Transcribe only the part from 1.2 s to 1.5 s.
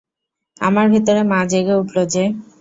মা